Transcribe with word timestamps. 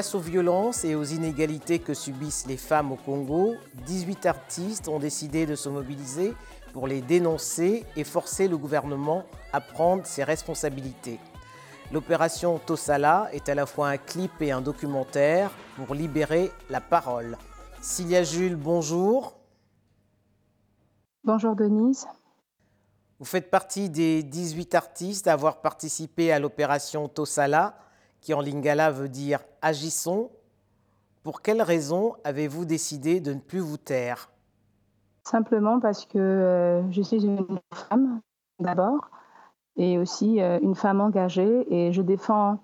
Face 0.00 0.14
aux 0.14 0.20
violences 0.20 0.82
et 0.86 0.94
aux 0.94 1.04
inégalités 1.04 1.78
que 1.78 1.92
subissent 1.92 2.46
les 2.46 2.56
femmes 2.56 2.90
au 2.90 2.96
Congo, 2.96 3.56
18 3.84 4.24
artistes 4.24 4.88
ont 4.88 4.98
décidé 4.98 5.44
de 5.44 5.54
se 5.54 5.68
mobiliser 5.68 6.32
pour 6.72 6.86
les 6.86 7.02
dénoncer 7.02 7.84
et 7.96 8.04
forcer 8.04 8.48
le 8.48 8.56
gouvernement 8.56 9.24
à 9.52 9.60
prendre 9.60 10.06
ses 10.06 10.24
responsabilités. 10.24 11.20
L'opération 11.92 12.58
Tosala 12.58 13.28
est 13.34 13.50
à 13.50 13.54
la 13.54 13.66
fois 13.66 13.90
un 13.90 13.98
clip 13.98 14.32
et 14.40 14.52
un 14.52 14.62
documentaire 14.62 15.50
pour 15.76 15.94
libérer 15.94 16.50
la 16.70 16.80
parole. 16.80 17.36
Cilia 17.82 18.22
Jules, 18.22 18.56
bonjour. 18.56 19.36
Bonjour 21.24 21.54
Denise. 21.54 22.06
Vous 23.18 23.26
faites 23.26 23.50
partie 23.50 23.90
des 23.90 24.22
18 24.22 24.74
artistes 24.74 25.28
à 25.28 25.34
avoir 25.34 25.60
participé 25.60 26.32
à 26.32 26.38
l'opération 26.38 27.06
Tosala, 27.06 27.74
qui 28.20 28.34
en 28.34 28.40
lingala 28.40 28.90
veut 28.90 29.08
dire 29.08 29.40
agissons. 29.62 30.30
Pour 31.22 31.42
quelles 31.42 31.62
raisons 31.62 32.14
avez-vous 32.24 32.64
décidé 32.64 33.20
de 33.20 33.34
ne 33.34 33.40
plus 33.40 33.60
vous 33.60 33.76
taire? 33.76 34.30
Simplement 35.24 35.80
parce 35.80 36.06
que 36.06 36.18
euh, 36.18 36.90
je 36.90 37.02
suis 37.02 37.24
une 37.24 37.60
femme 37.72 38.20
d'abord 38.58 39.10
et 39.76 39.98
aussi 39.98 40.40
euh, 40.40 40.58
une 40.62 40.74
femme 40.74 41.00
engagée 41.00 41.66
et 41.72 41.92
je 41.92 42.02
défends 42.02 42.58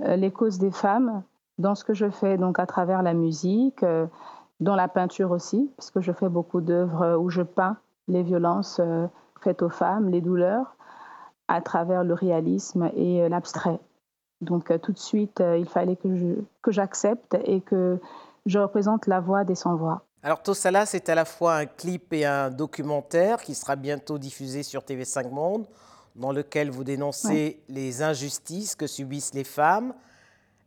euh, 0.00 0.16
les 0.16 0.30
causes 0.30 0.58
des 0.58 0.70
femmes 0.70 1.22
dans 1.58 1.74
ce 1.74 1.84
que 1.84 1.92
je 1.92 2.08
fais, 2.08 2.38
donc 2.38 2.58
à 2.58 2.64
travers 2.64 3.02
la 3.02 3.12
musique, 3.12 3.84
dans 4.60 4.74
la 4.76 4.88
peinture 4.88 5.30
aussi, 5.30 5.70
parce 5.76 5.90
que 5.90 6.00
je 6.00 6.10
fais 6.10 6.30
beaucoup 6.30 6.62
d'œuvres 6.62 7.18
où 7.18 7.28
je 7.28 7.42
peins 7.42 7.76
les 8.08 8.22
violences 8.22 8.80
faites 9.42 9.60
aux 9.60 9.68
femmes, 9.68 10.08
les 10.08 10.22
douleurs, 10.22 10.74
à 11.48 11.60
travers 11.60 12.02
le 12.02 12.14
réalisme 12.14 12.90
et 12.96 13.28
l'abstrait. 13.28 13.78
Donc 14.40 14.72
tout 14.80 14.92
de 14.92 14.98
suite, 14.98 15.42
il 15.58 15.66
fallait 15.66 15.96
que 15.96 16.70
j'accepte 16.70 17.36
et 17.44 17.60
que 17.60 17.98
je 18.46 18.58
représente 18.58 19.06
la 19.06 19.20
voix 19.20 19.44
des 19.44 19.54
sans-voix. 19.54 20.02
Alors 20.22 20.42
Tosala, 20.42 20.84
c'est 20.84 21.08
à 21.08 21.14
la 21.14 21.24
fois 21.24 21.56
un 21.56 21.66
clip 21.66 22.12
et 22.12 22.26
un 22.26 22.50
documentaire 22.50 23.40
qui 23.40 23.54
sera 23.54 23.76
bientôt 23.76 24.18
diffusé 24.18 24.62
sur 24.62 24.82
TV5 24.82 25.30
Monde 25.30 25.66
dans 26.16 26.32
lequel 26.32 26.70
vous 26.70 26.84
dénoncez 26.84 27.62
les 27.68 28.02
injustices 28.02 28.74
que 28.74 28.86
subissent 28.86 29.32
les 29.32 29.44
femmes. 29.44 29.94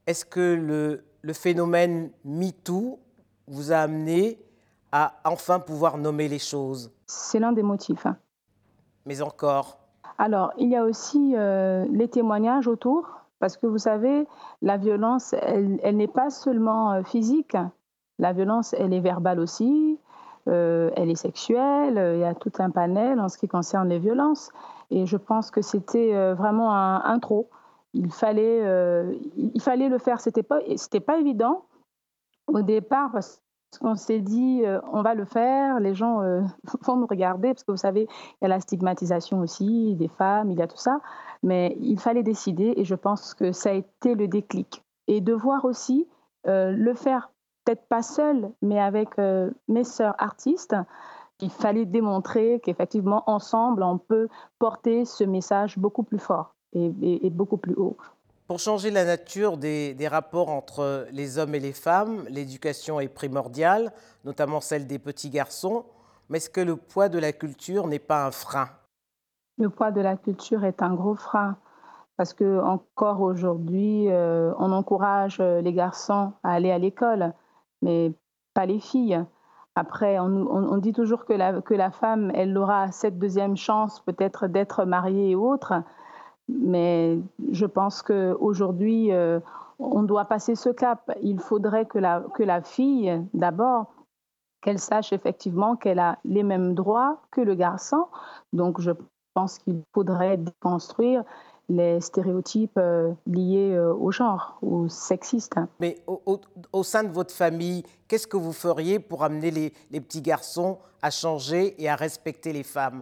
Est-ce 0.07 0.25
que 0.25 0.55
le, 0.55 1.03
le 1.21 1.33
phénomène 1.33 2.11
MeToo 2.25 2.99
vous 3.47 3.71
a 3.71 3.77
amené 3.77 4.39
à 4.91 5.19
enfin 5.25 5.59
pouvoir 5.59 5.97
nommer 5.97 6.27
les 6.27 6.39
choses? 6.39 6.91
C'est 7.05 7.39
l'un 7.39 7.51
des 7.51 7.63
motifs. 7.63 8.05
Hein. 8.05 8.17
Mais 9.05 9.21
encore 9.21 9.77
Alors, 10.17 10.51
il 10.57 10.69
y 10.69 10.75
a 10.75 10.83
aussi 10.83 11.33
euh, 11.35 11.85
les 11.91 12.07
témoignages 12.07 12.67
autour, 12.67 13.22
parce 13.44 13.58
que 13.58 13.67
vous 13.67 13.77
savez, 13.77 14.25
la 14.61 14.77
violence, 14.77 15.33
elle, 15.33 15.97
n'est 15.97 16.08
pas 16.08 16.30
seulement 16.30 16.94
euh, 16.94 17.03
physique. 17.03 17.58
La 18.17 18.31
violence, 18.31 18.72
elle 18.72 18.94
est 18.94 19.02
verbale 19.02 19.41
aussi, 19.41 20.00
euh, 20.47 20.91
elle 20.95 21.09
est 21.09 21.16
sexuelle, 21.16 22.00
il 22.16 22.22
y 22.22 22.23
a 22.23 22.35
tout 22.35 22.53
un 22.59 22.69
panel 22.69 23.19
en 23.19 23.27
ce 23.27 23.38
qui 23.38 23.50
concerne 23.50 23.89
les 23.89 24.00
violences. 24.00 24.50
Et 24.91 25.05
je 25.05 25.17
pense 25.17 25.52
que 25.52 25.61
c'était 25.61 26.16
euh, 26.16 26.35
vraiment 26.35 26.73
un, 26.73 27.19
trop. 27.19 27.50
Il 27.94 28.13
fallait, 28.13 28.61
euh, 28.63 29.13
il 29.35 29.61
fallait 29.61 29.89
le 29.89 29.97
faire. 29.97 30.22
C'était 30.22 30.41
pas, 30.41 30.61
c'était 30.78 31.02
pas 31.02 31.17
évident 31.17 31.66
au 32.47 32.61
départ 32.61 33.17
qu'on 33.79 33.95
s'est 33.95 34.19
dit 34.19 34.61
euh, 34.66 34.79
on 34.91 35.01
va 35.01 35.16
le 35.16 35.25
faire. 35.25 35.79
Les 35.79 35.94
gens 35.94 36.22
vont 36.81 36.97
nous 36.97 37.07
regarder 37.07 37.50
parce 37.50 37.63
que 37.63 37.72
vous 37.72 37.78
savez, 37.78 38.07
il 38.09 38.44
y 38.44 38.45
a 38.45 38.50
la 38.50 38.59
stigmatisation 38.59 39.39
aussi 39.39 39.95
des 39.95 40.07
femmes, 40.07 40.51
il 40.51 40.59
y 40.59 40.61
a 40.61 40.67
tout 40.67 40.78
ça. 40.78 41.00
Mais 41.41 41.78
il 41.81 42.00
fallait 42.00 42.23
décider 42.23 42.73
et 42.78 42.85
je 42.85 42.95
pense 42.95 43.34
que 43.34 43.51
ça 43.51 43.69
a 43.69 43.73
été 43.73 44.16
le 44.16 44.28
déclic. 44.28 44.84
Et 45.07 45.19
de 45.19 45.34
voir 45.34 45.66
aussi 45.66 46.07
le 46.45 46.94
faire 46.94 47.31
peut-être 47.66 47.88
pas 47.88 48.01
seul, 48.01 48.51
mais 48.61 48.79
avec 48.79 49.17
mes 49.67 49.84
sœurs 49.84 50.16
artistes 50.17 50.75
il 51.44 51.50
fallait 51.50 51.85
démontrer 51.85 52.61
qu'effectivement, 52.63 53.23
ensemble, 53.28 53.84
on 53.84 53.97
peut 53.97 54.29
porter 54.59 55.05
ce 55.05 55.23
message 55.23 55.78
beaucoup 55.78 56.03
plus 56.03 56.19
fort 56.19 56.55
et, 56.72 57.29
beaucoup 57.29 57.57
plus 57.57 57.75
haut. 57.75 57.97
Pour 58.47 58.59
changer 58.59 58.91
la 58.91 59.05
nature 59.05 59.57
des, 59.57 60.07
rapports 60.09 60.49
entre 60.49 61.07
les 61.11 61.37
hommes 61.37 61.55
et 61.55 61.59
les 61.59 61.71
femmes, 61.71 62.25
l'éducation 62.29 62.99
est 62.99 63.07
primordiale, 63.07 63.91
notamment 64.25 64.59
celle 64.59 64.85
des 64.85 64.99
petits 64.99 65.29
garçons. 65.29 65.85
Mais 66.29 66.37
est-ce 66.37 66.49
que 66.49 66.61
le 66.61 66.75
poids 66.75 67.07
de 67.07 67.19
la 67.19 67.31
culture 67.31 67.87
n'est 67.87 67.99
pas 67.99 68.25
un 68.25 68.31
frein? 68.31 68.67
Le 69.57 69.69
poids 69.69 69.91
de 69.91 70.01
la 70.01 70.17
culture 70.17 70.65
est 70.65 70.81
un 70.81 70.93
gros 70.93 71.15
frein 71.15 71.57
parce 72.17 72.33
que 72.33 72.59
encore 72.59 73.21
aujourd'hui, 73.21 74.09
euh, 74.09 74.53
on 74.59 74.71
encourage 74.71 75.39
les 75.39 75.73
garçons 75.73 76.33
à 76.43 76.51
aller 76.51 76.71
à 76.71 76.77
l'école, 76.77 77.33
mais 77.81 78.13
pas 78.53 78.65
les 78.65 78.79
filles. 78.79 79.23
Après, 79.75 80.19
on, 80.19 80.77
dit 80.77 80.93
toujours 80.93 81.25
que 81.25 81.33
la, 81.33 81.61
que 81.61 81.73
la, 81.73 81.89
femme, 81.89 82.31
elle 82.35 82.55
aura 82.55 82.91
cette 82.91 83.17
deuxième 83.17 83.57
chance 83.57 84.01
peut-être 84.01 84.45
d'être 84.47 84.85
mariée 84.85 85.33
ou 85.33 85.49
autre, 85.49 85.73
mais 86.49 87.19
je 87.51 87.65
pense 87.65 88.01
qu'aujourd'hui, 88.01 89.11
euh, 89.11 89.39
on 89.79 90.03
doit 90.03 90.25
passer 90.25 90.55
ce 90.55 90.69
cap. 90.69 91.11
Il 91.21 91.39
faudrait 91.39 91.85
que 91.85 91.97
la, 91.97 92.23
que 92.33 92.43
la 92.43 92.61
fille, 92.61 93.21
d'abord, 93.33 93.93
qu'elle 94.61 94.79
sache 94.79 95.13
effectivement 95.13 95.75
qu'elle 95.75 95.99
a 95.99 96.17
les 96.25 96.43
mêmes 96.43 96.73
droits 96.73 97.21
que 97.31 97.41
le 97.41 97.55
garçon. 97.55 98.05
Donc, 98.53 98.79
je 98.79 98.91
pense 99.33 99.57
qu'il 99.59 99.81
faudrait 99.93 100.37
déconstruire 100.37 101.23
les 101.69 102.01
stéréotypes 102.01 102.77
euh, 102.77 103.13
liés 103.25 103.73
euh, 103.73 103.93
au 103.93 104.11
genre, 104.11 104.57
ou 104.61 104.89
sexistes. 104.89 105.55
Mais 105.79 106.03
au, 106.05 106.83
sein 106.83 107.03
de 107.03 107.11
votre 107.11 107.33
famille, 107.33 107.83
qu'est-ce 108.07 108.27
que 108.27 108.37
vous 108.37 108.51
feriez 108.51 108.99
pour 108.99 109.23
amener 109.23 109.49
les, 109.49 110.01
petits 110.01 110.21
garçons 110.21 110.77
à 111.01 111.09
changer 111.09 111.81
et 111.81 111.89
à 111.89 111.95
respecter 111.95 112.51
les 112.51 112.63
femmes? 112.63 113.01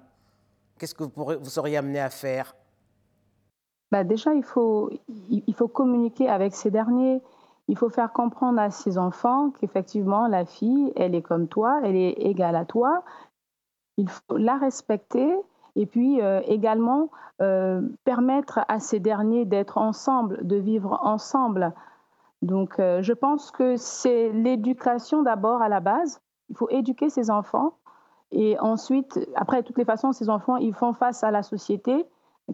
Qu'est-ce 0.78 0.96
que 0.96 1.04
vous, 1.04 1.12
vous 1.16 1.50
seriez 1.50 1.78
amené 1.78 2.00
à 2.00 2.10
faire? 2.10 2.56
Bah 3.92 4.04
Déjà, 4.04 4.34
il 4.34 4.44
faut, 4.44 4.90
il 5.30 5.54
faut 5.54 5.68
communiquer 5.68 6.30
avec 6.30 6.54
ces 6.54 6.72
derniers. 6.72 7.22
Il 7.68 7.78
faut 7.78 7.90
faire 7.90 8.12
comprendre 8.12 8.60
à 8.60 8.70
ces 8.70 8.98
enfants 8.98 9.52
qu'effectivement, 9.52 10.28
la 10.28 10.46
fille, 10.46 10.92
elle 10.96 11.16
est 11.16 11.22
comme 11.22 11.48
toi, 11.48 11.80
elle 11.84 11.96
est 11.96 12.14
égale 12.20 12.56
à 12.56 12.66
toi. 12.66 13.04
Il 13.98 14.10
faut 14.10 14.38
la 14.38 14.58
respecter 14.58 15.34
et 15.76 15.86
puis 15.86 16.22
euh, 16.22 16.42
également 16.46 17.10
euh, 17.42 17.82
permettre 18.04 18.60
à 18.68 18.80
ces 18.80 19.00
derniers 19.00 19.46
d'être 19.46 19.78
ensemble, 19.78 20.46
de 20.46 20.58
vivre 20.58 21.00
ensemble. 21.02 21.74
Donc 22.42 22.80
euh, 22.80 23.02
je 23.02 23.14
pense 23.14 23.52
que 23.52 23.78
c'est 23.78 24.32
l'éducation 24.32 25.22
d'abord 25.22 25.62
à 25.62 25.70
la 25.70 25.80
base. 25.80 26.22
Il 26.50 26.58
faut 26.58 26.70
éduquer 26.70 27.10
ces 27.10 27.30
enfants 27.30 27.76
et 28.32 28.58
ensuite, 28.60 29.20
après, 29.36 29.62
de 29.62 29.68
toutes 29.68 29.78
les 29.78 29.86
façons, 29.86 30.14
ces 30.14 30.30
enfants, 30.30 30.58
ils 30.58 30.74
font 30.74 30.94
face 30.94 31.24
à 31.24 31.32
la 31.32 31.44
société 31.44 32.06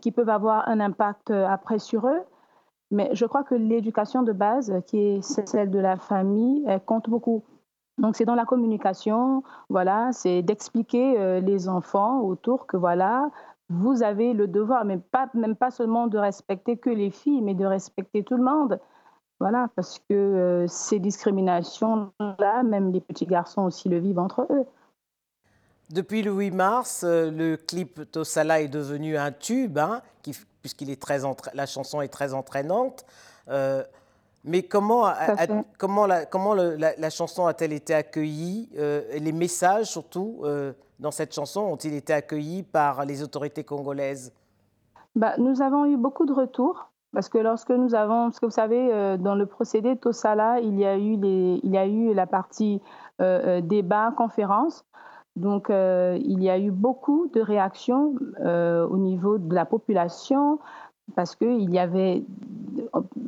qui 0.02 0.12
peuvent 0.12 0.30
avoir 0.30 0.68
un 0.70 0.80
impact 0.80 1.32
après 1.32 1.80
sur 1.80 2.08
eux. 2.08 2.22
Mais 2.92 3.10
je 3.14 3.26
crois 3.26 3.44
que 3.44 3.56
l'éducation 3.56 4.24
de 4.24 4.32
base, 4.32 4.74
qui 4.88 4.98
est 4.98 5.22
celle 5.22 5.72
de 5.72 5.80
la 5.80 5.98
famille, 5.98 6.66
compte 6.86 7.10
beaucoup. 7.10 7.44
Donc 7.98 8.16
c'est 8.16 8.26
dans 8.26 8.36
la 8.36 8.46
communication, 8.46 9.44
voilà, 9.70 10.12
c'est 10.12 10.44
d'expliquer 10.44 11.20
euh, 11.20 11.40
les 11.40 11.68
enfants 11.68 12.20
autour 12.22 12.68
que 12.68 12.78
voilà, 12.78 13.30
vous 13.70 14.04
avez 14.04 14.34
le 14.34 14.48
devoir, 14.48 14.86
mais 14.86 14.98
pas, 14.98 15.30
même 15.34 15.56
pas 15.56 15.72
seulement 15.72 16.08
de 16.08 16.18
respecter 16.18 16.78
que 16.78 16.92
les 16.92 17.10
filles, 17.10 17.42
mais 17.42 17.56
de 17.56 17.66
respecter 17.66 18.24
tout 18.24 18.38
le 18.38 18.44
monde. 18.44 18.80
Voilà, 19.40 19.70
parce 19.76 20.00
que 20.00 20.14
euh, 20.14 20.68
ces 20.68 21.00
discriminations-là, 21.00 22.64
même 22.64 22.92
les 22.92 23.02
petits 23.02 23.26
garçons 23.26 23.64
aussi 23.64 23.90
le 23.90 23.98
vivent 23.98 24.20
entre 24.20 24.48
eux. 24.50 24.66
Depuis 25.90 26.22
le 26.22 26.32
8 26.32 26.52
mars, 26.52 27.04
euh, 27.04 27.32
le 27.32 27.56
clip 27.56 28.12
Tosala 28.12 28.62
est 28.62 28.68
devenu 28.68 29.18
un 29.18 29.32
tube, 29.32 29.78
hein, 29.78 30.02
puisqu'il 30.62 30.90
est 30.90 31.02
très 31.02 31.20
la 31.54 31.66
chanson 31.66 32.02
est 32.02 32.10
très 32.10 32.34
entraînante. 32.34 33.06
Mais 34.48 34.64
comment, 34.64 35.12
comment, 35.78 36.06
la, 36.06 36.26
comment 36.26 36.54
la, 36.54 37.10
chanson 37.10 37.48
a-t-elle 37.48 37.74
été 37.74 37.94
accueillie 37.94 38.70
euh, 38.78 39.02
Les 39.20 39.34
messages, 39.34 39.88
surtout, 39.88 40.40
euh, 40.44 40.72
dans 41.00 41.12
cette 41.12 41.34
chanson, 41.34 41.62
ont-ils 41.62 41.94
été 41.94 42.14
accueillis 42.14 42.64
par 42.64 43.04
les 43.04 43.22
autorités 43.22 43.66
congolaises? 43.66 44.34
Bah, 45.16 45.34
Nous 45.38 45.62
avons 45.62 45.86
eu 45.86 45.98
beaucoup 45.98 46.26
de 46.26 46.34
retours. 46.34 46.90
Parce 47.14 47.30
que 47.30 47.38
lorsque 47.38 47.72
nous 47.72 47.96
avons, 47.96 48.26
parce 48.26 48.40
que 48.40 48.46
vous 48.46 48.52
savez, 48.52 48.94
euh, 48.94 49.18
dans 49.18 49.36
le 49.36 49.46
procédé 49.46 49.98
Tosala, 49.98 50.60
il 50.60 50.78
y 50.78 50.86
a 50.86 50.98
eu, 50.98 51.16
les, 51.16 51.60
il 51.64 51.72
y 51.72 51.78
a 51.78 51.86
eu 51.86 52.14
la 52.14 52.28
partie 52.28 52.82
débat, 53.20 54.14
conférence. 54.16 54.86
Donc, 55.38 55.70
il 55.70 56.44
y 56.44 56.50
a 56.50 56.60
eu 56.60 56.72
beaucoup 56.72 57.30
de 57.34 57.42
réactions 57.42 58.16
au 58.44 58.98
niveau 58.98 59.38
de 59.38 59.54
la 59.54 59.66
population, 59.66 60.60
parce 61.16 61.36
qu'il 61.36 61.74
y 61.74 61.80
avait, 61.80 62.26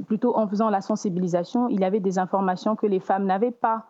plutôt 0.07 0.35
en 0.37 0.47
faisant 0.47 0.69
la 0.69 0.81
sensibilisation, 0.81 1.69
il 1.69 1.79
y 1.79 1.85
avait 1.85 1.99
des 1.99 2.19
informations 2.19 2.75
que 2.75 2.85
les 2.85 2.99
femmes 2.99 3.25
n'avaient 3.25 3.51
pas. 3.51 3.85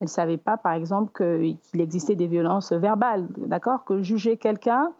Elles 0.00 0.06
ne 0.06 0.10
savaient 0.10 0.36
pas, 0.36 0.56
par 0.56 0.72
exemple, 0.72 1.12
qu'il 1.16 1.80
existait 1.80 2.16
des 2.16 2.26
violences 2.26 2.72
verbales, 2.72 3.26
d'accord? 3.38 3.84
Que 3.84 4.02
juger 4.02 4.36
quelqu'un 4.36 4.92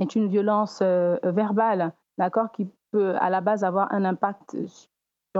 est 0.00 0.14
une 0.14 0.28
violence 0.28 0.80
euh, 0.82 1.16
verbale, 1.22 1.92
d'accord? 2.18 2.52
Qui 2.52 2.68
peut 2.90 3.14
à 3.16 3.30
la 3.30 3.40
base 3.40 3.64
avoir 3.64 3.92
un 3.92 4.04
impact 4.04 4.56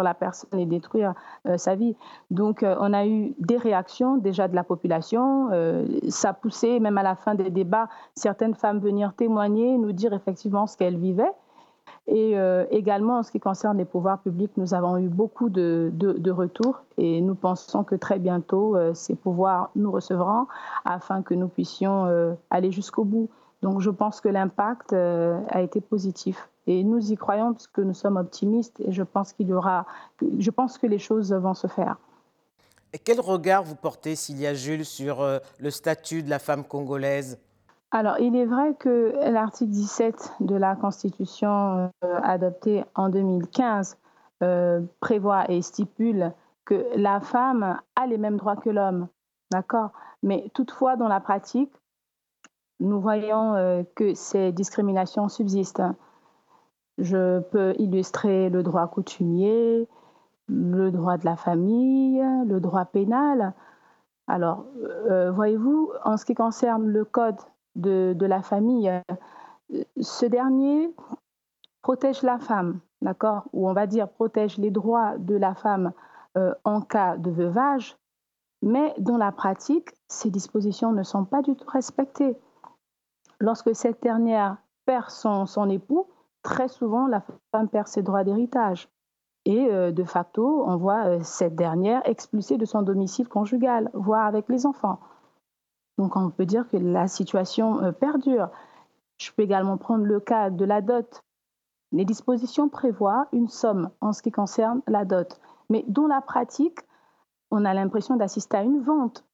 la 0.03 0.15
personne 0.15 0.59
et 0.59 0.67
détruire 0.67 1.15
euh, 1.47 1.57
sa 1.57 1.75
vie. 1.75 1.97
Donc, 2.31 2.63
euh, 2.63 2.77
on 2.81 2.93
a 2.93 3.07
eu 3.07 3.35
des 3.39 3.57
réactions 3.57 4.17
déjà 4.17 4.49
de 4.49 4.55
la 4.55 4.65
population. 4.65 5.49
Euh, 5.53 5.87
ça 6.09 6.33
poussait, 6.33 6.81
même 6.81 6.99
à 6.99 7.03
la 7.03 7.17
fin 7.17 7.35
des 7.35 7.51
débats, 7.51 7.89
certaines 8.15 8.55
femmes 8.55 8.79
venir 8.79 9.15
témoigner, 9.15 9.79
nous 9.79 9.93
dire 9.93 10.13
effectivement 10.13 10.67
ce 10.67 10.77
qu'elles 10.77 10.99
vivaient. 10.99 11.33
Et 12.09 12.37
également, 12.71 13.19
en 13.19 13.23
ce 13.25 13.33
qui 13.33 13.41
concerne 13.41 13.79
les 13.79 13.85
pouvoirs 13.85 14.21
publics, 14.21 14.53
nous 14.57 14.75
avons 14.75 14.97
eu 14.97 15.09
beaucoup 15.09 15.49
de, 15.49 15.91
de, 15.93 16.31
retours 16.31 16.83
et 16.99 17.21
nous 17.21 17.35
pensons 17.35 17.83
que 17.83 17.97
très 17.97 18.21
bientôt, 18.21 18.77
ces 18.95 19.17
pouvoirs 19.17 19.71
nous 19.75 19.91
recevront 19.91 20.47
afin 20.85 21.23
que 21.23 21.35
nous 21.35 21.49
puissions 21.49 22.37
aller 22.51 22.71
jusqu'au 22.71 23.03
bout. 23.03 23.29
Donc, 23.63 23.81
je 23.81 23.91
pense 23.91 24.21
que 24.21 24.29
l'impact 24.29 24.93
a 24.93 25.61
été 25.61 25.81
positif. 25.81 26.49
Et 26.67 26.83
nous 26.83 27.13
y 27.13 27.17
croyons 27.17 27.53
parce 27.53 27.69
que 27.69 27.81
nous 27.81 27.95
sommes 27.95 28.17
optimistes 28.17 28.81
et 28.81 28.93
je 28.93 29.03
pense 29.03 29.33
qu'il 29.33 29.49
y 29.49 29.53
aura, 29.53 29.87
je 30.39 30.51
pense 30.51 30.79
que 30.79 30.87
les 30.87 30.99
choses 30.99 31.33
vont 31.33 31.55
se 31.55 31.69
faire. 31.69 31.97
Et 32.93 32.99
quel 32.99 33.21
regard 33.21 33.63
vous 33.63 33.77
portez, 33.77 34.17
Cilia 34.17 34.55
Jules, 34.55 34.85
sur 34.85 35.21
euh, 35.21 35.39
le 35.59 35.71
statut 35.71 36.23
de 36.23 36.31
la 36.31 36.39
femme 36.39 36.65
congolaise? 36.65 37.39
Alors, 37.91 38.19
il 38.19 38.35
est 38.37 38.47
vrai 38.47 38.75
que 38.75 39.13
l'article 39.31 39.71
17 39.71 40.33
de 40.41 40.57
la 40.57 40.77
Constitution 40.77 41.91
euh, 42.05 42.21
adoptée 42.23 42.85
en 42.95 43.09
2015 43.09 43.99
euh, 44.43 44.81
prévoit 45.01 45.51
et 45.51 45.63
stipule 45.63 46.33
que 46.65 46.87
la 46.97 47.21
femme 47.21 47.79
a 47.95 48.07
les 48.07 48.19
mêmes 48.19 48.39
droits 48.39 48.57
que 48.57 48.71
l'homme. 48.71 49.09
D'accord? 49.53 49.91
Mais 50.23 50.51
toutefois, 50.53 50.97
dans 50.97 51.09
la 51.09 51.21
pratique, 51.21 51.73
nous 52.81 53.01
voyons 53.01 53.85
que 53.95 54.15
ces 54.15 54.53
discriminations 54.53 55.29
subsistent. 55.29 55.83
Je 56.99 57.41
peux 57.41 57.75
illustrer 57.79 58.51
le 58.51 58.63
droit 58.63 58.87
coutumier, 58.87 59.89
le 60.49 60.91
droit 60.91 61.17
de 61.17 61.25
la 61.25 61.37
famille, 61.37 62.23
le 62.47 62.61
droit 62.61 62.85
pénal. 62.85 63.55
Alors, 64.29 64.65
euh, 65.11 65.31
voyez-vous, 65.31 65.93
en 66.05 66.17
ce 66.17 66.25
qui 66.25 66.35
concerne 66.35 66.87
le 66.87 67.05
code 67.05 67.37
de, 67.77 68.17
la 68.21 68.43
famille, 68.43 68.91
ce 70.01 70.27
dernier 70.27 70.93
protège 71.83 72.23
la 72.23 72.39
femme, 72.39 72.81
d'accord 73.03 73.45
Ou 73.53 73.69
on 73.69 73.73
va 73.73 73.87
dire 73.87 74.09
protège 74.09 74.57
les 74.59 74.71
droits 74.71 75.17
de 75.19 75.37
la 75.37 75.55
femme 75.55 75.93
euh, 76.37 76.55
en 76.65 76.81
cas 76.81 77.17
de 77.17 77.31
veuvage, 77.31 77.97
mais 78.63 78.95
dans 78.99 79.19
la 79.19 79.31
pratique, 79.31 79.91
ces 80.09 80.31
dispositions 80.31 80.93
ne 80.93 81.03
sont 81.03 81.25
pas 81.25 81.43
du 81.43 81.55
tout 81.55 81.69
respectées. 81.69 82.37
Lorsque 83.41 83.75
cette 83.75 84.03
dernière 84.03 84.57
perd 84.87 85.11
son 85.11 85.69
époux, 85.69 86.09
très 86.43 86.69
souvent, 86.69 87.07
la 87.07 87.23
femme 87.53 87.69
perd 87.69 87.89
ses 87.89 88.03
droits 88.03 88.25
d'héritage. 88.25 88.89
Et 89.45 89.69
euh, 89.71 89.93
de 89.93 90.05
facto, 90.05 90.65
on 90.67 90.77
voit 90.77 91.07
euh, 91.07 91.21
cette 91.23 91.55
dernière 91.55 92.03
expulsée 92.09 92.57
de 92.57 92.65
son 92.65 92.83
domicile 92.83 93.29
conjugal, 93.29 93.91
voire 93.95 94.27
avec 94.27 94.49
les 94.49 94.67
enfants. 94.67 94.99
Donc 95.99 96.17
on 96.17 96.31
peut 96.31 96.47
dire 96.47 96.69
que 96.69 96.77
la 96.77 97.07
situation 97.07 97.81
euh, 97.83 97.93
perdure. 97.93 98.51
Je 99.19 99.31
peux 99.33 99.43
également 99.43 99.77
prendre 99.77 100.05
le 100.05 100.21
cas 100.21 100.51
de 100.51 100.65
la 100.65 100.83
dot. 100.83 101.23
Les 101.93 102.05
dispositions 102.05 102.69
prévoient 102.69 103.29
une 103.33 103.49
somme 103.49 103.91
en 104.01 104.13
ce 104.13 104.21
qui 104.21 104.33
concerne 104.33 104.83
la 104.89 105.05
dot, 105.05 105.41
mais 105.71 105.85
dans 105.87 106.09
la 106.09 106.21
pratique, 106.21 106.81
on 107.51 107.65
a 107.65 107.73
l'impression 107.73 108.17
d'assister 108.17 108.57
à 108.57 108.63
une 108.63 108.83
vente, 108.83 109.25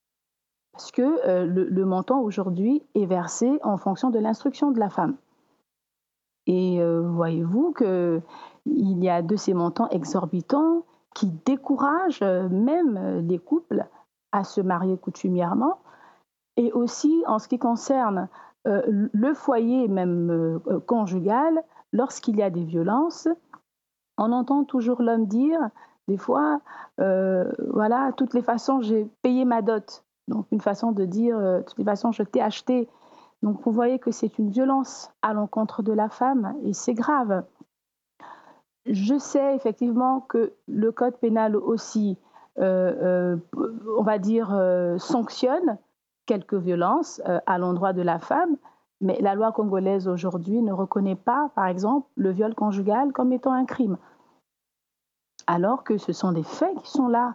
parce 0.73 0.91
que 0.91 1.45
le 1.45 1.85
montant 1.85 2.21
aujourd'hui 2.21 2.83
est 2.95 3.07
versé 3.07 3.59
en 3.63 3.77
fonction 3.77 4.11
de 4.11 4.19
l'instruction 4.19 4.71
de 4.71 4.81
la 4.81 4.89
femme. 4.89 5.17
Et 6.47 6.81
euh, 6.81 7.01
voyez-vous 7.09 7.73
qu'il 7.73 9.05
y 9.05 9.09
a 9.09 9.23
de 9.23 9.37
ces 9.37 9.55
montants 9.55 9.89
exorbitants 9.91 10.85
qui 11.15 11.31
découragent 11.45 12.23
euh, 12.23 12.49
même 12.49 13.27
les 13.29 13.39
couples 13.39 13.87
à 14.33 14.45
se 14.45 14.61
marier 14.61 14.97
coutumièrement. 14.97 15.79
Et 16.57 16.73
aussi 16.73 17.23
en 17.27 17.39
ce 17.39 17.49
qui 17.49 17.59
concerne 17.59 18.29
euh, 18.67 18.83
le 18.87 19.35
foyer 19.35 19.89
même 19.89 20.61
conjugal, 20.87 21.63
lorsqu'il 21.93 22.37
y 22.37 22.43
a 22.43 22.51
des 22.51 22.65
violences, 22.65 23.29
on 24.19 24.33
entend 24.33 24.65
toujours 24.65 25.01
l'homme 25.03 25.27
dire, 25.27 25.59
des 26.09 26.19
fois, 26.19 26.61
voilà, 26.99 28.13
toutes 28.17 28.35
les 28.35 28.43
façons, 28.43 28.83
j'ai 28.83 29.09
payé 29.23 29.45
ma 29.45 29.63
dot. 29.63 30.05
Donc 30.29 30.47
une 30.53 30.61
façon 30.61 30.93
de 30.93 31.05
dire, 31.05 31.39
de 31.39 31.63
toutes 31.67 31.79
les 31.79 31.85
façons, 31.85 32.13
je 32.13 32.23
t'ai 32.23 32.41
acheté 32.41 32.89
donc 33.43 33.61
vous 33.65 33.73
voyez 33.73 33.99
que 33.99 34.11
c'est 34.11 34.39
une 34.39 34.51
violence 34.51 35.11
à 35.21 35.35
l'encontre 35.35 35.83
de 35.83 35.93
la 35.93 36.09
femme 36.09 36.55
et 36.63 36.73
c'est 36.73 36.95
grave. 36.95 37.45
Je 38.87 39.19
sais 39.19 39.55
effectivement 39.55 40.21
que 40.21 40.53
le 40.69 40.93
code 40.93 41.17
pénal 41.17 41.57
aussi, 41.57 42.19
euh, 42.59 43.37
euh, 43.57 43.77
on 43.99 44.03
va 44.03 44.19
dire, 44.19 44.51
euh, 44.53 44.99
sanctionne 44.99 45.79
quelques 46.27 46.55
violences 46.55 47.21
à 47.47 47.59
l'endroit 47.59 47.93
de 47.93 48.03
la 48.03 48.21
femme, 48.21 48.57
mais 49.01 49.19
la 49.21 49.35
loi 49.35 49.51
congolaise 49.51 50.07
aujourd'hui 50.07 50.63
ne 50.63 50.73
reconnaît 50.73 51.17
pas, 51.17 51.51
par 51.57 51.67
exemple, 51.67 52.07
le 52.15 52.31
viol 52.31 52.55
conjugal 52.55 53.13
comme 53.13 53.33
étant 53.33 53.53
un 53.53 53.65
crime. 53.65 53.99
Alors 55.49 55.83
que 55.83 55.99
ce 55.99 56.13
sont 56.13 56.31
des 56.31 56.45
faits 56.45 56.77
qui 56.79 56.91
sont 56.91 57.09
là. 57.09 57.35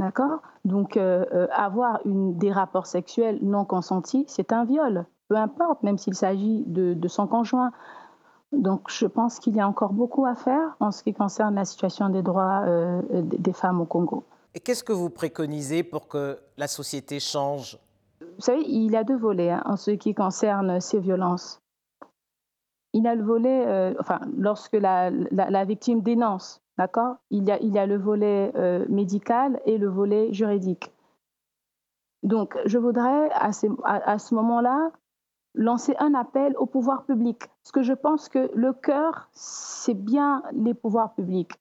D'accord? 0.00 0.40
Donc, 0.64 0.96
avoir 0.96 2.00
une, 2.04 2.36
des 2.36 2.50
rapports 2.50 2.86
sexuels 2.86 3.38
non 3.42 3.64
consentis, 3.64 4.24
c'est 4.28 4.52
un 4.52 4.64
viol 4.64 5.06
peu 5.30 5.36
importe, 5.36 5.84
même 5.84 5.96
s'il 5.96 6.16
s'agit 6.16 6.64
de, 6.66 7.08
son 7.08 7.28
conjoint. 7.28 7.70
Donc 8.50 8.90
je 8.90 9.06
pense 9.06 9.38
qu'il 9.38 9.54
y 9.54 9.60
a 9.60 9.68
encore 9.68 9.92
beaucoup 9.92 10.26
à 10.26 10.34
faire 10.34 10.76
en 10.80 10.90
ce 10.90 11.04
qui 11.04 11.14
concerne 11.14 11.54
la 11.54 11.64
situation 11.64 12.08
des 12.08 12.20
droits 12.20 12.64
euh, 12.66 13.00
des 13.22 13.52
femmes 13.52 13.80
au 13.80 13.84
Congo. 13.84 14.24
Et 14.54 14.58
qu'est-ce 14.58 14.82
que 14.82 14.92
vous 14.92 15.08
préconisez 15.08 15.84
pour 15.84 16.08
que 16.08 16.36
la 16.56 16.66
société 16.66 17.20
change? 17.20 17.78
Vous 18.20 18.40
savez, 18.40 18.62
il 18.66 18.90
y 18.90 18.96
a 18.96 19.04
deux 19.04 19.16
volets 19.16 19.52
hein, 19.52 19.62
en 19.66 19.76
ce 19.76 19.92
qui 19.92 20.14
concerne 20.14 20.80
ces 20.80 20.98
violences. 20.98 21.60
Il 22.92 23.04
y 23.04 23.06
a 23.06 23.14
le 23.14 23.22
volet, 23.22 23.64
euh, 23.68 23.94
enfin, 24.00 24.18
lorsque 24.36 24.72
la, 24.72 25.10
victime 25.64 26.02
dénonce, 26.02 26.60
d'accord? 26.80 27.16
Il, 27.30 27.44
y 27.44 27.50
a, 27.50 27.60
il 27.60 27.74
y 27.74 27.78
a 27.78 27.84
le 27.84 27.98
volet 27.98 28.52
euh, 28.54 28.86
médical 28.88 29.60
et 29.66 29.76
le 29.76 29.88
volet 29.88 30.32
juridique. 30.32 30.90
Donc, 32.22 32.56
je 32.64 32.78
voudrais 32.78 33.30
à, 33.32 33.50
à 33.84 34.18
ce 34.18 34.34
moment-là 34.34 34.90
lancer 35.54 35.94
un 35.98 36.14
appel 36.14 36.56
au 36.56 36.64
pouvoir 36.64 37.04
public. 37.04 37.38
Parce 37.62 37.72
que 37.72 37.82
je 37.82 37.92
pense 37.92 38.30
que 38.30 38.50
le 38.54 38.72
cœur, 38.72 39.28
c'est 39.32 39.92
bien 39.92 40.42
les 40.52 40.72
pouvoirs 40.72 41.12
publics. 41.12 41.52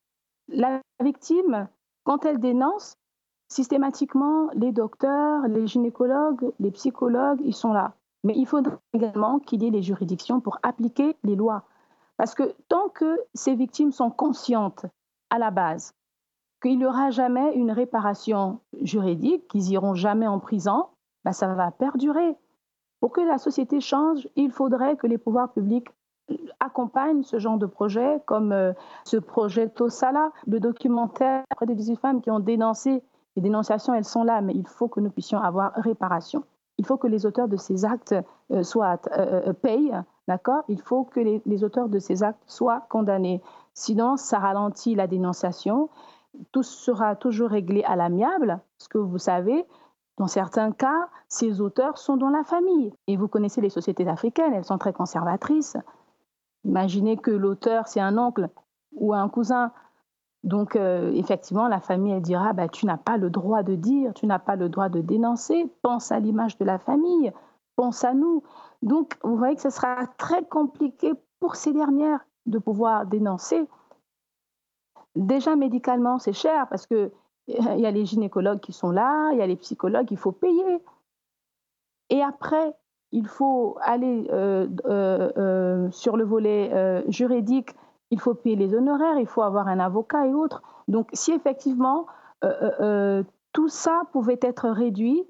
La 0.48 0.80
victime, 1.04 1.68
quand 2.06 2.24
elle 2.24 2.40
dénonce, 2.40 2.96
systématiquement, 3.50 4.48
les 4.54 4.72
docteurs, 4.72 5.42
les 5.50 5.68
gynécologues, 5.68 6.54
les 6.62 6.72
psychologues, 6.72 7.42
ils 7.44 7.54
sont 7.54 7.74
là. 7.74 7.92
Mais 8.24 8.36
il 8.38 8.46
faudrait 8.46 8.78
également 8.94 9.40
qu'il 9.40 9.64
y 9.64 9.68
ait 9.68 9.72
les 9.72 9.82
juridictions 9.82 10.40
pour 10.40 10.60
appliquer 10.64 11.18
les 11.24 11.36
lois. 11.36 11.64
Parce 12.16 12.36
que 12.36 12.56
tant 12.70 12.88
que 12.88 13.20
ces 13.34 13.56
victimes 13.56 13.92
sont 13.92 14.12
conscientes 14.12 14.86
à 15.30 15.40
la 15.40 15.52
base 15.52 15.94
qu'il 16.62 16.78
n'y 16.78 16.86
aura 16.86 17.10
jamais 17.10 17.54
une 17.54 17.72
réparation 17.72 18.60
juridique, 18.82 19.48
qu'ils 19.48 19.72
iront 19.72 19.94
jamais 19.94 20.28
en 20.28 20.40
prison, 20.40 20.88
ben 21.24 21.32
ça 21.32 21.54
va 21.54 21.72
perdurer. 21.72 22.36
Pour 23.00 23.12
que 23.14 23.22
la 23.22 23.38
société 23.38 23.80
change, 23.80 24.28
il 24.36 24.52
faudrait 24.52 24.98
que 24.98 25.08
les 25.08 25.18
pouvoirs 25.18 25.52
publics 25.54 25.88
accompagnent 26.60 27.24
ce 27.24 27.40
genre 27.40 27.58
de 27.58 27.66
projet, 27.66 28.22
comme 28.26 28.52
euh, 28.52 28.74
ce 29.04 29.18
projet 29.18 29.70
Tosala, 29.70 30.32
le 30.48 30.60
documentaire 30.60 31.44
des 31.66 31.76
18 31.76 31.96
femmes 31.96 32.22
qui 32.22 32.30
ont 32.30 32.40
dénoncé. 32.40 33.02
Les 33.36 33.42
dénonciations, 33.42 33.94
elles 33.94 34.06
sont 34.06 34.24
là, 34.24 34.42
mais 34.42 34.54
il 34.54 34.68
faut 34.68 34.88
que 34.88 35.00
nous 35.00 35.10
puissions 35.10 35.40
avoir 35.40 35.74
réparation. 35.76 36.44
Il 36.78 36.86
faut 36.86 36.98
que 36.98 37.08
les 37.08 37.26
auteurs 37.26 37.48
de 37.48 37.58
ces 37.58 37.84
actes 37.86 38.16
euh, 38.52 38.64
soient, 38.64 39.00
euh, 39.18 39.54
payent, 39.54 39.98
d'accord? 40.28 40.64
Il 40.68 40.82
faut 40.82 41.04
que 41.04 41.20
les, 41.20 41.64
auteurs 41.64 41.90
de 41.90 42.00
ces 42.00 42.22
actes 42.22 42.44
soient 42.46 42.86
condamnés. 42.90 43.42
Sinon, 43.80 44.18
ça 44.18 44.40
ralentit 44.40 44.94
la 44.94 45.08
dénonciation. 45.08 45.90
Tout 46.52 46.64
sera 46.64 47.16
toujours 47.16 47.50
réglé 47.50 47.82
à 47.86 47.96
l'amiable, 47.96 48.60
parce 48.78 48.90
que 48.90 48.98
vous 48.98 49.18
savez, 49.18 49.66
dans 50.18 50.28
certains 50.28 50.74
cas, 50.74 51.08
ces 51.30 51.62
auteurs 51.62 51.98
sont 51.98 52.18
dans 52.18 52.30
la 52.30 52.44
famille. 52.44 52.92
Et 53.08 53.16
vous 53.16 53.30
connaissez 53.30 53.62
les 53.62 53.70
sociétés 53.70 54.06
africaines, 54.06 54.54
elles 54.54 54.66
sont 54.66 54.78
très 54.78 54.92
conservatrices. 54.92 55.78
Imaginez 56.66 57.16
que 57.16 57.32
l'auteur, 57.32 57.88
c'est 57.88 58.02
un 58.02 58.18
oncle 58.18 58.50
ou 58.92 59.14
un 59.14 59.30
cousin. 59.30 59.72
Donc, 60.44 60.76
euh, 60.76 61.14
effectivement, 61.14 61.70
la 61.70 61.80
famille, 61.80 62.12
elle 62.12 62.22
dira, 62.22 62.52
bah, 62.52 62.68
tu 62.68 62.86
n'as 62.86 62.98
pas 62.98 63.16
le 63.16 63.30
droit 63.30 63.64
de 63.64 63.76
dire, 63.76 64.14
tu 64.14 64.28
n'as 64.28 64.40
pas 64.40 64.58
le 64.58 64.68
droit 64.68 64.90
de 64.90 65.00
dénoncer, 65.00 65.72
pense 65.84 66.12
à 66.12 66.20
l'image 66.20 66.58
de 66.58 66.66
la 66.66 66.80
famille, 66.80 67.32
pense 67.78 68.04
à 68.04 68.14
nous. 68.14 68.44
Donc, 68.82 69.18
vous 69.24 69.38
voyez 69.38 69.56
que 69.56 69.62
ce 69.62 69.70
sera 69.70 70.06
très 70.18 70.44
compliqué 70.44 71.14
pour 71.40 71.56
ces 71.56 71.72
dernières 71.72 72.26
de 72.50 72.60
pouvoir 72.60 73.06
dénoncer. 73.06 73.68
Déjà, 75.16 75.56
médicalement, 75.56 76.20
c'est 76.20 76.34
cher 76.34 76.68
parce 76.70 76.86
que 76.86 77.12
il 77.48 77.80
y 77.80 77.86
a 77.86 77.92
les 77.92 78.06
gynécologues 78.06 78.60
qui 78.60 78.74
sont 78.74 78.92
là, 78.92 79.32
il 79.32 79.40
y 79.40 79.42
a 79.42 79.48
les 79.48 79.56
psychologues, 79.56 80.12
il 80.12 80.18
faut 80.18 80.32
payer. 80.32 80.84
Et 82.12 82.22
après, 82.22 82.76
il 83.12 83.28
faut 83.28 83.78
aller 83.82 84.28
euh, 84.32 84.68
euh, 84.86 85.32
euh, 85.38 85.92
sur 85.92 86.16
le 86.18 86.24
volet 86.24 87.04
juridique 87.10 87.76
il 88.12 88.20
faut 88.20 88.34
payer 88.34 88.56
les 88.56 88.74
honoraires, 88.74 89.20
il 89.20 89.28
faut 89.28 89.44
avoir 89.44 89.68
un 89.68 89.80
avocat 89.80 90.26
et 90.26 90.34
autres. 90.34 90.64
Donc, 90.88 91.10
si 91.14 91.32
effectivement 91.32 92.08
tout 93.54 93.68
ça 93.68 94.02
pouvait 94.12 94.40
être 94.42 94.68
réduit 94.68 95.28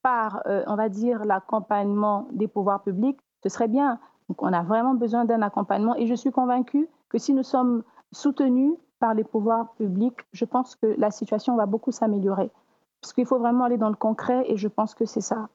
par, 0.00 0.40
on 0.46 0.76
va 0.76 0.88
dire, 0.88 1.24
l'accompagnement 1.24 2.28
des 2.30 2.46
pouvoirs 2.46 2.84
publics, 2.84 3.18
ce 3.42 3.48
serait 3.48 3.66
bien. 3.66 3.98
Donc, 4.28 4.42
on 4.42 4.52
a 4.52 4.62
vraiment 4.62 4.94
besoin 4.94 5.24
d'un 5.24 5.42
accompagnement 5.42 5.94
et 5.96 6.06
je 6.06 6.14
suis 6.14 6.30
convaincue 6.30 6.88
que 7.08 7.18
si 7.18 7.32
nous 7.32 7.42
sommes 7.42 7.82
soutenus 8.12 8.74
par 8.98 9.14
les 9.14 9.24
pouvoirs 9.24 9.72
publics, 9.74 10.18
je 10.32 10.44
pense 10.44 10.76
que 10.76 10.94
la 10.98 11.10
situation 11.10 11.56
va 11.56 11.66
beaucoup 11.66 11.92
s'améliorer. 11.92 12.50
Parce 13.00 13.12
qu'il 13.12 13.26
faut 13.26 13.38
vraiment 13.38 13.64
aller 13.64 13.78
dans 13.78 13.88
le 13.88 13.96
concret 13.96 14.44
et 14.50 14.56
je 14.56 14.68
pense 14.68 14.94
que 14.94 15.04
c'est 15.04 15.20
ça. 15.20 15.48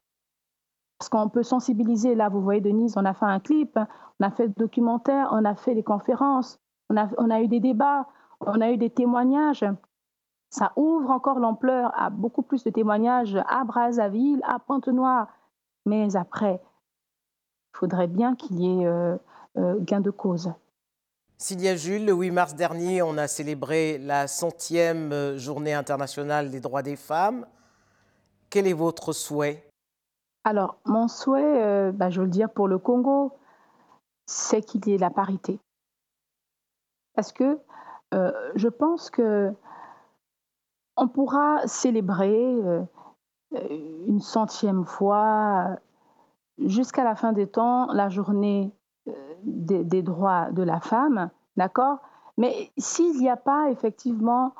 Parce 0.97 1.09
qu'on 1.09 1.29
peut 1.29 1.43
sensibiliser. 1.43 2.15
Là, 2.15 2.29
vous 2.29 2.41
voyez, 2.41 2.61
Denise, 2.61 2.95
on 2.97 3.05
a 3.05 3.13
fait 3.13 3.25
un 3.25 3.39
clip, 3.39 3.77
on 4.19 4.25
a 4.25 4.31
fait 4.31 4.47
le 4.47 4.53
documentaire, 4.55 5.29
on 5.31 5.43
a 5.43 5.55
fait 5.55 5.75
des 5.75 5.83
conférences, 5.83 6.59
on 6.89 6.95
a, 7.29 7.41
eu 7.41 7.47
des 7.47 7.59
débats, 7.59 8.07
on 8.39 8.61
a 8.61 8.71
eu 8.71 8.77
des 8.77 8.89
témoignages. 8.89 9.65
Ça 10.49 10.71
ouvre 10.75 11.09
encore 11.09 11.39
l'ampleur 11.39 11.91
à 11.99 12.09
beaucoup 12.09 12.43
plus 12.43 12.63
de 12.63 12.69
témoignages 12.69 13.37
à 13.49 13.63
Brazzaville, 13.65 14.41
à 14.47 14.59
Pointe-Noire. 14.59 15.27
Mais 15.85 16.15
après, 16.15 16.61
faudrait 17.73 18.07
bien 18.07 18.35
qu'il 18.35 18.59
y 18.59 18.67
ait 18.67 18.85
euh, 18.85 19.17
euh, 19.57 19.75
gain 19.79 19.99
de 19.99 20.11
cause. 20.11 20.53
Sylvia 21.37 21.75
Jules, 21.75 22.05
le 22.05 22.13
8 22.13 22.31
mars 22.31 22.55
dernier, 22.55 23.01
on 23.01 23.17
a 23.17 23.27
célébré 23.27 23.97
la 23.97 24.27
centième 24.27 25.11
euh, 25.11 25.37
journée 25.37 25.73
internationale 25.73 26.49
des 26.49 26.61
droits 26.61 26.83
des 26.83 26.95
femmes. 26.95 27.45
Quel 28.49 28.67
est 28.67 28.73
votre 28.73 29.11
souhait? 29.11 29.67
Alors, 30.45 30.77
mon 30.85 31.07
souhait, 31.07 31.91
bah, 31.93 32.09
je 32.09 32.19
veux 32.19 32.25
le 32.25 32.31
dire 32.31 32.49
pour 32.49 32.67
le 32.67 32.77
Congo, 32.77 33.31
c'est 34.25 34.61
qu'il 34.61 34.87
y 34.87 34.93
ait 34.93 34.97
la 34.97 35.09
parité. 35.09 35.59
Parce 37.15 37.31
que 37.31 37.59
je 38.11 38.67
pense 38.67 39.09
que 39.09 39.51
on 40.97 41.07
pourra 41.07 41.65
célébrer 41.65 42.57
une 43.53 44.19
centième 44.19 44.85
fois 44.85 45.77
jusqu'à 46.67 47.03
la 47.03 47.15
fin 47.15 47.33
des 47.33 47.47
temps 47.47 47.91
la 47.93 48.09
journée 48.09 48.73
euh, 49.07 49.11
des, 49.43 50.01
droits 50.01 50.51
de 50.51 50.63
la 50.63 50.79
femme, 50.79 51.29
d'accord? 51.57 51.99
Mais 52.37 52.71
s'il 52.77 53.17
n'y 53.19 53.29
a 53.29 53.37
pas 53.37 53.69
effectivement 53.69 54.53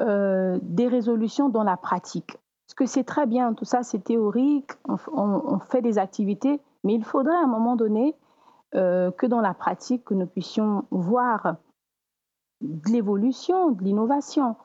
euh, 0.00 0.58
des 0.62 0.88
résolutions 0.88 1.48
dans 1.48 1.62
la 1.62 1.76
pratique, 1.76 2.38
parce 2.66 2.74
que 2.74 2.86
c'est 2.86 3.04
très 3.04 3.26
bien, 3.26 3.52
tout 3.54 3.64
ça 3.64 3.82
c'est 3.82 3.98
théorique, 4.04 4.70
on, 5.12 5.58
fait 5.58 5.82
des 5.82 5.98
activités, 5.98 6.60
mais 6.84 6.94
il 6.94 7.04
faudrait 7.04 7.36
à 7.36 7.42
un 7.42 7.46
moment 7.46 7.76
donné 7.76 8.16
euh, 8.74 9.10
que 9.10 9.26
dans 9.26 9.40
la 9.40 9.54
pratique, 9.54 10.04
que 10.04 10.14
nous 10.14 10.26
puissions 10.26 10.84
voir 10.90 11.56
de 12.60 12.90
l'évolution, 12.90 13.70
de 13.72 13.82
l'innovation. 13.82 14.56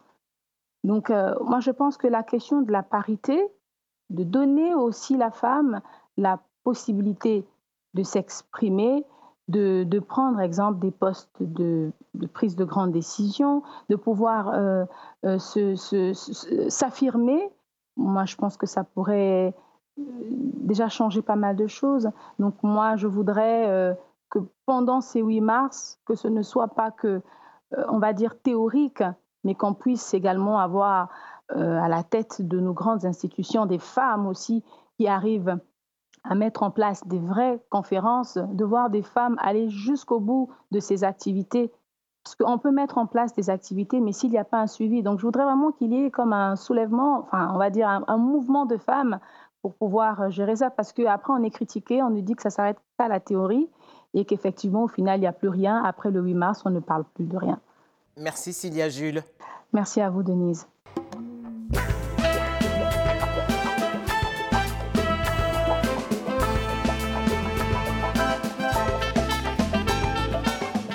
Donc 0.83 1.09
moi 1.09 1.59
je 1.59 1.71
pense 1.71 1.97
que 1.97 2.07
la 2.07 2.23
question 2.23 2.61
de 2.61 2.71
la 2.71 2.83
parité, 2.83 3.43
de 4.11 4.23
donner 4.23 4.73
aussi 4.75 5.17
la 5.17 5.31
femme 5.31 5.81
la 6.17 6.39
possibilité 6.65 7.47
de 7.93 8.03
s'exprimer, 8.03 9.05
de, 9.47 9.85
de, 9.87 9.99
prendre, 9.99 10.41
exemple, 10.41 10.79
des 10.79 10.91
postes 10.91 11.29
de, 11.39 11.91
prise 12.33 12.55
de 12.55 12.65
grandes 12.65 12.91
décisions, 12.91 13.63
de 13.89 13.95
pouvoir 13.95 14.49
euh, 14.49 14.85
euh, 15.25 15.37
s'affirmer. 16.67 17.49
Moi, 17.95 18.25
je 18.25 18.35
pense 18.35 18.57
que 18.57 18.65
ça 18.65 18.83
pourrait 18.83 19.55
euh, 19.99 20.01
déjà 20.01 20.89
changer 20.89 21.21
pas 21.21 21.37
mal 21.37 21.55
de 21.55 21.67
choses. 21.67 22.09
Donc, 22.39 22.55
moi, 22.63 22.97
je 22.97 23.07
voudrais 23.07 23.95
que 24.29 24.39
pendant 24.65 24.99
ces 24.99 25.21
8 25.21 25.41
mars, 25.41 25.99
que 26.05 26.15
ce 26.15 26.27
ne 26.27 26.41
soit 26.41 26.69
pas 26.69 26.91
que, 26.91 27.21
on 27.87 27.99
va 27.99 28.11
dire, 28.13 28.37
théorique, 28.41 29.03
mais 29.43 29.53
qu'on 29.53 29.75
puisse 29.75 30.13
également 30.15 30.59
avoir 30.59 31.09
à 31.49 31.87
la 31.87 32.03
tête 32.03 32.41
de 32.41 32.59
nos 32.59 32.73
grandes 32.73 33.05
institutions 33.05 33.67
des 33.67 33.77
femmes 33.77 34.25
aussi 34.25 34.63
qui 34.97 35.07
arrivent 35.07 35.59
à 36.27 36.35
mettre 36.35 36.63
en 36.63 36.71
place 36.71 37.05
des 37.07 37.19
vraies 37.19 37.59
conférences, 37.69 38.37
de 38.37 38.65
voir 38.65 38.89
des 38.89 39.03
femmes 39.03 39.37
aller 39.39 39.69
jusqu'au 39.69 40.19
bout 40.19 40.49
de 40.71 40.79
ces 40.79 41.03
activités. 41.03 41.71
Parce 42.23 42.35
qu'on 42.35 42.57
peut 42.57 42.71
mettre 42.71 42.97
en 42.97 43.05
place 43.05 43.33
des 43.33 43.51
activités, 43.51 43.99
mais 43.99 44.11
s'il 44.11 44.31
n'y 44.31 44.39
a 44.39 44.43
pas 44.43 44.59
un 44.59 44.67
suivi. 44.67 45.03
Donc, 45.03 45.19
je 45.19 45.25
voudrais 45.25 45.43
vraiment 45.43 45.71
qu'il 45.71 45.93
y 45.93 46.05
ait 46.05 46.09
comme 46.09 46.33
un 46.33 46.55
soulèvement, 46.55 47.19
enfin, 47.19 47.51
on 47.53 47.59
va 47.59 47.69
dire 47.69 47.87
un, 47.87 48.17
mouvement 48.17 48.65
de 48.65 48.77
femmes 48.77 49.19
pour 49.61 49.75
pouvoir 49.75 50.31
gérer 50.31 50.55
ça. 50.55 50.71
Parce 50.71 50.91
qu'après, 50.91 51.33
on 51.33 51.43
est 51.43 51.51
critiqué, 51.51 52.01
on 52.01 52.09
nous 52.09 52.21
dit 52.21 52.33
que 52.33 52.41
ça 52.41 52.49
s'arrête 52.49 52.79
à 52.97 53.07
la 53.07 53.19
théorie 53.19 53.69
et 54.15 54.25
qu'effectivement, 54.25 54.83
au 54.83 54.87
final, 54.87 55.19
il 55.19 55.21
n'y 55.21 55.27
a 55.27 55.33
plus 55.33 55.49
rien. 55.49 55.83
Après 55.83 56.09
le 56.09 56.19
8 56.19 56.33
mars, 56.33 56.63
on 56.65 56.71
ne 56.71 56.79
parle 56.79 57.03
plus 57.13 57.25
de 57.25 57.37
rien. 57.37 57.59
Merci, 58.17 58.53
Cilia 58.53 58.89
Jules. 58.89 59.21
Merci 59.71 60.01
à 60.01 60.09
vous, 60.09 60.23
Denise. 60.23 60.67